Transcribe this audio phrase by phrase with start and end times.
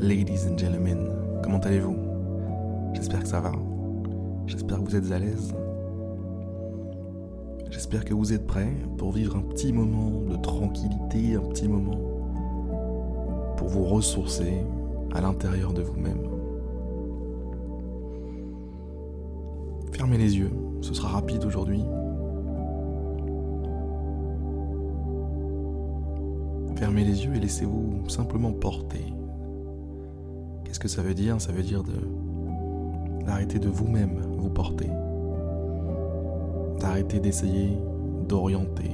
[0.00, 1.10] Ladies and gentlemen,
[1.42, 1.96] comment allez-vous?
[2.94, 3.50] J'espère que ça va.
[4.46, 5.52] J'espère que vous êtes à l'aise.
[7.68, 11.98] J'espère que vous êtes prêts pour vivre un petit moment de tranquillité, un petit moment
[13.56, 14.64] pour vous ressourcer
[15.12, 16.28] à l'intérieur de vous-même.
[19.90, 21.82] Fermez les yeux, ce sera rapide aujourd'hui.
[26.76, 29.04] Fermez les yeux et laissez-vous simplement porter.
[30.80, 31.92] Que ça veut dire Ça veut dire de
[33.26, 34.88] d'arrêter de vous-même vous porter.
[36.80, 37.76] D'arrêter d'essayer
[38.28, 38.90] d'orienter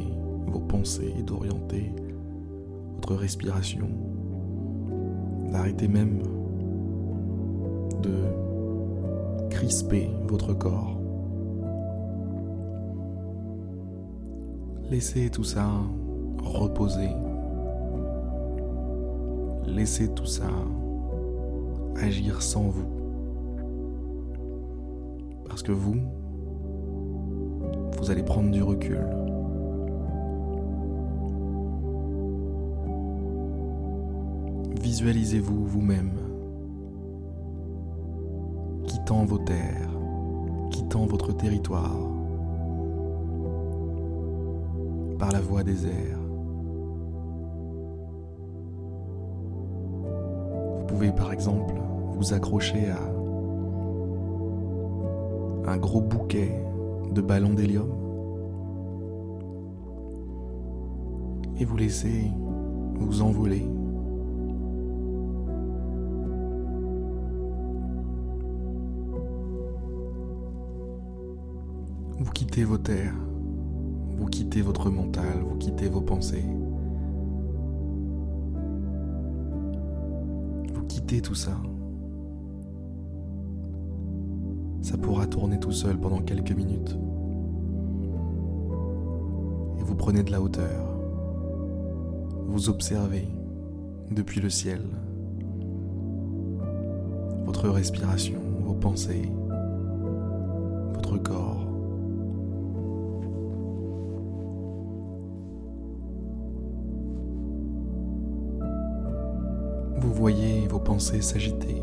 [0.46, 1.92] vos pensées, d'orienter
[2.96, 3.88] votre respiration.
[5.52, 6.22] D'arrêter même
[8.02, 10.98] de crisper votre corps.
[14.90, 15.68] Laissez tout ça
[16.42, 17.10] reposer
[19.66, 20.48] Laissez tout ça
[21.96, 22.86] agir sans vous.
[25.48, 25.96] Parce que vous,
[27.98, 29.00] vous allez prendre du recul.
[34.80, 36.12] Visualisez-vous vous-même,
[38.86, 39.90] quittant vos terres,
[40.70, 41.96] quittant votre territoire,
[45.18, 46.23] par la voie des airs.
[50.94, 51.74] Pouvez par exemple
[52.14, 53.00] vous accrocher à
[55.72, 56.52] un gros bouquet
[57.10, 57.90] de ballons d'hélium
[61.58, 62.30] et vous laisser
[63.00, 63.66] vous envoler.
[72.20, 73.16] Vous quittez vos terres,
[74.16, 76.44] vous quittez votre mental, vous quittez vos pensées.
[81.06, 81.52] Tout ça,
[84.82, 86.98] ça pourra tourner tout seul pendant quelques minutes.
[89.78, 90.86] Et vous prenez de la hauteur.
[92.46, 93.28] Vous observez
[94.10, 94.80] depuis le ciel
[97.44, 99.30] votre respiration, vos pensées,
[100.94, 101.63] votre corps.
[110.24, 111.82] Voyez vos pensées s'agiter.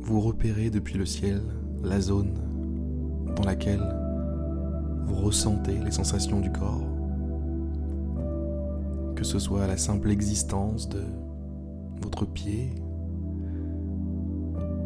[0.00, 1.40] Vous repérez depuis le ciel
[1.84, 2.34] la zone
[3.36, 3.84] dans laquelle
[5.06, 6.82] vous ressentez les sensations du corps.
[9.14, 11.04] Que ce soit la simple existence de
[12.02, 12.74] votre pied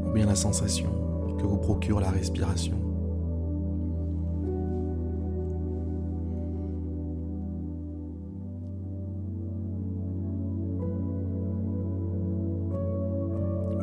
[0.07, 0.91] ou bien la sensation
[1.39, 2.86] que vous procure la respiration.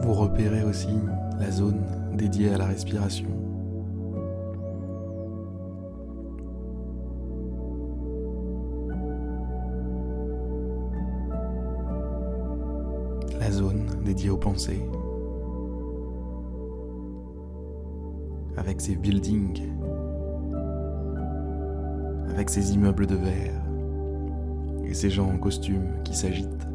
[0.04, 1.00] Vous repérez aussi
[1.40, 1.82] la zone
[2.14, 3.30] dédiée à la respiration.
[13.40, 14.86] La zone dédiée aux pensées.
[18.58, 19.70] Avec ses buildings.
[22.30, 23.62] Avec ses immeubles de verre.
[24.84, 26.73] Et ces gens en costume qui s'agitent.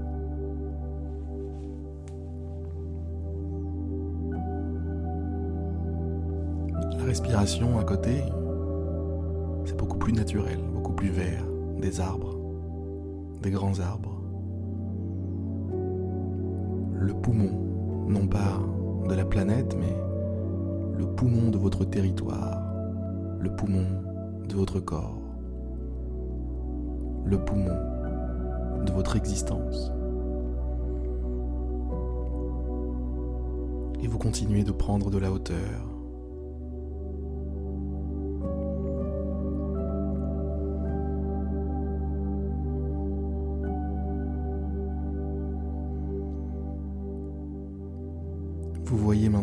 [7.08, 8.22] Respiration à côté,
[9.64, 11.42] c'est beaucoup plus naturel, beaucoup plus vert,
[11.80, 12.36] des arbres,
[13.40, 14.20] des grands arbres.
[17.00, 18.60] Le poumon, non pas
[19.08, 19.96] de la planète, mais
[20.98, 22.60] le poumon de votre territoire,
[23.40, 23.86] le poumon
[24.46, 25.22] de votre corps,
[27.24, 29.90] le poumon de votre existence.
[34.02, 35.97] Et vous continuez de prendre de la hauteur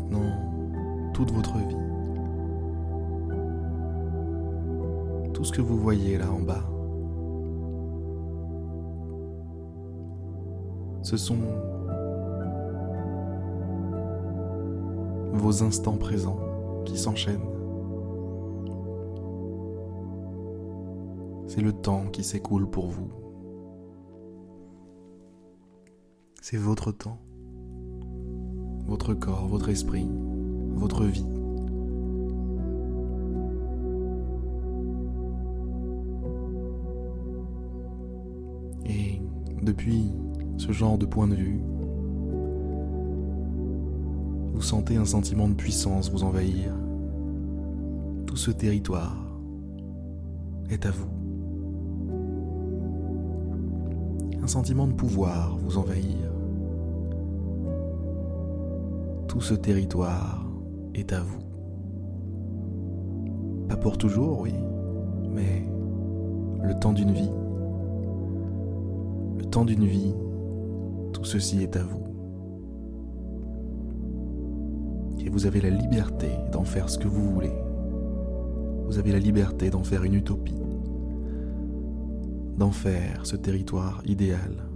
[0.10, 1.76] maintenant toute votre vie.
[5.34, 6.64] Tout ce que vous voyez là en bas.
[11.02, 11.38] Ce sont
[15.34, 16.40] vos instants présents
[16.86, 17.40] qui s'enchaînent.
[21.48, 23.10] C'est le temps qui s'écoule pour vous.
[26.42, 27.20] C'est votre temps
[28.88, 30.08] votre corps, votre esprit,
[30.76, 31.26] votre vie.
[38.86, 39.22] Et
[39.62, 40.14] Depuis
[40.58, 41.60] ce genre de point de vue,
[44.54, 46.72] vous sentez un sentiment de puissance vous envahir.
[48.28, 49.18] Tout ce territoire
[50.70, 51.10] est à vous.
[54.42, 56.35] Un sentiment de pouvoir vous envahir.
[59.36, 60.50] Tout ce territoire
[60.94, 61.42] est à vous.
[63.68, 64.54] Pas pour toujours, oui,
[65.30, 65.68] mais
[66.64, 67.32] le temps d'une vie.
[69.38, 70.16] Le temps d'une vie,
[71.12, 72.06] tout ceci est à vous.
[75.20, 77.52] Et vous avez la liberté d'en faire ce que vous voulez.
[78.86, 80.64] Vous avez la liberté d'en faire une utopie,
[82.58, 84.70] d'en faire ce territoire idéal.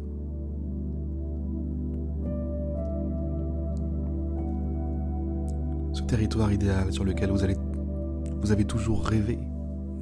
[6.10, 9.38] Territoire idéal sur lequel vous avez toujours rêvé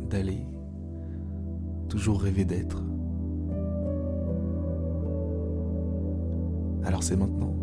[0.10, 0.48] d'aller,
[1.90, 2.82] toujours rêvé d'être.
[6.86, 7.54] Alors c'est maintenant.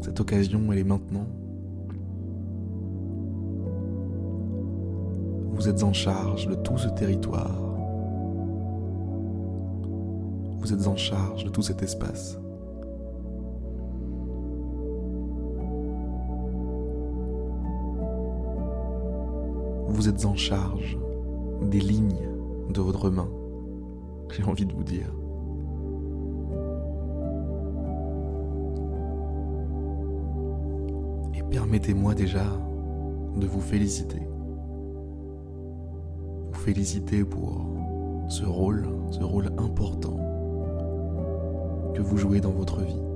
[0.00, 1.26] Cette occasion, elle est maintenant.
[5.52, 7.60] Vous êtes en charge de tout ce territoire.
[10.58, 12.38] Vous êtes en charge de tout cet espace.
[19.92, 20.98] Vous êtes en charge
[21.70, 22.26] des lignes
[22.70, 23.28] de votre main,
[24.30, 25.12] j'ai envie de vous dire.
[31.34, 32.46] Et permettez-moi déjà
[33.36, 34.22] de vous féliciter.
[36.52, 37.66] Vous féliciter pour
[38.28, 40.16] ce rôle, ce rôle important
[41.94, 43.11] que vous jouez dans votre vie.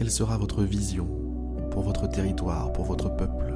[0.00, 1.06] Quelle sera votre vision
[1.70, 3.52] pour votre territoire, pour votre peuple?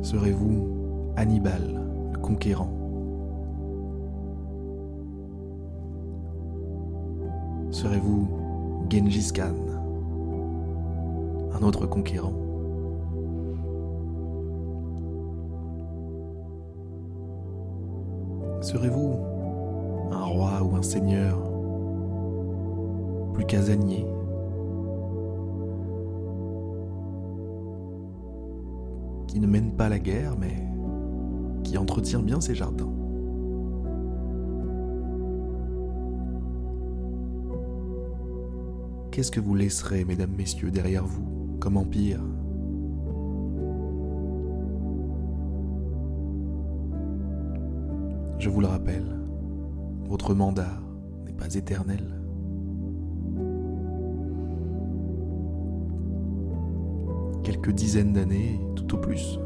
[0.00, 0.66] Serez-vous
[1.16, 1.78] Hannibal,
[2.14, 2.72] le conquérant?
[7.70, 8.28] Serez-vous
[8.88, 9.52] Genghis Khan,
[11.52, 12.45] un autre conquérant?
[18.66, 19.16] Serez-vous
[20.10, 21.38] un roi ou un seigneur
[23.32, 24.04] plus casanier?
[29.28, 30.66] Qui ne mène pas la guerre mais
[31.62, 32.92] qui entretient bien ses jardins.
[39.12, 42.20] Qu'est-ce que vous laisserez, mesdames, messieurs, derrière vous, comme empire?
[48.46, 49.18] Je vous le rappelle,
[50.04, 50.78] votre mandat
[51.24, 52.04] n'est pas éternel.
[57.42, 59.40] Quelques dizaines d'années, tout au plus.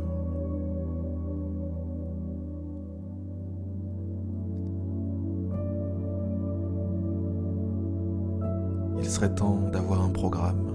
[9.02, 10.72] serait temps d'avoir un programme.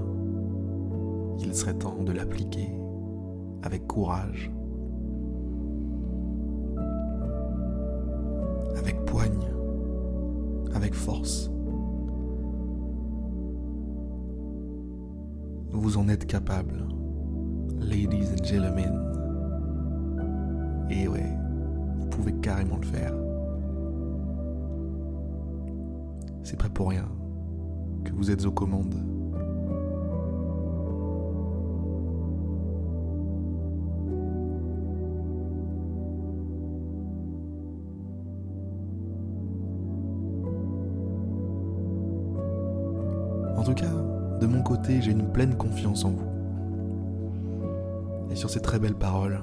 [1.37, 2.69] Il serait temps de l'appliquer
[3.61, 4.51] avec courage,
[8.77, 9.47] avec poigne,
[10.73, 11.49] avec force.
[15.71, 16.87] Vous en êtes capable,
[17.79, 19.01] ladies and gentlemen.
[20.89, 21.37] Et ouais,
[21.97, 23.13] vous pouvez carrément le faire.
[26.43, 27.07] C'est pas pour rien
[28.03, 29.14] que vous êtes aux commandes.
[43.75, 43.93] Cas,
[44.39, 46.29] de mon côté, j'ai une pleine confiance en vous.
[48.31, 49.41] Et sur ces très belles paroles,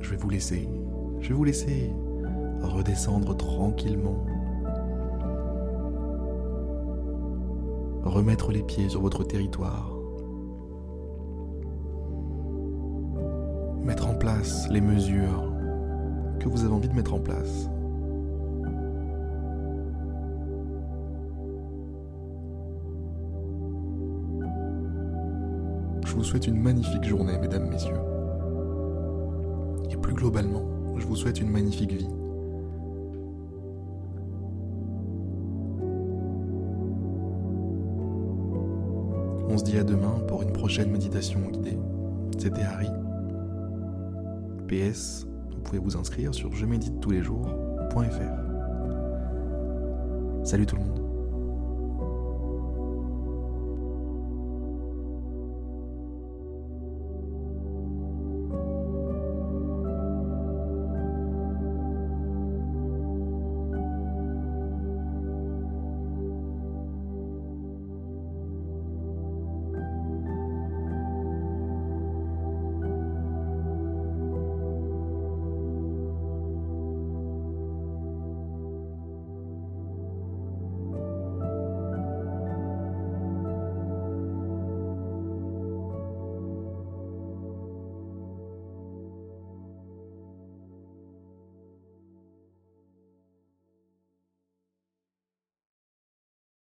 [0.00, 0.68] je vais vous laisser.
[1.20, 1.92] Je vais vous laisser
[2.62, 4.24] redescendre tranquillement
[8.04, 9.90] remettre les pieds sur votre territoire,
[13.82, 15.52] mettre en place les mesures
[16.38, 17.68] que vous avez envie de mettre en place.
[26.22, 27.98] Vous souhaite une magnifique journée, mesdames, messieurs.
[29.90, 30.62] Et plus globalement,
[30.96, 32.06] je vous souhaite une magnifique vie.
[39.48, 41.76] On se dit à demain pour une prochaine méditation guidée.
[42.38, 42.86] C'était Harry.
[44.68, 45.26] PS,
[45.56, 47.96] vous pouvez vous inscrire sur je médite tous les jours.fr.
[50.44, 51.01] Salut tout le monde.